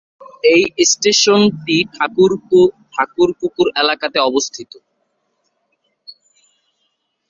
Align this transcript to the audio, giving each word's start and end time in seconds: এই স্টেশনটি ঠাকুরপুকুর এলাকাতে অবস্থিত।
এই 0.53 0.61
স্টেশনটি 0.91 1.77
ঠাকুরপুকুর 2.93 3.67
এলাকাতে 3.81 4.17
অবস্থিত। 4.29 4.71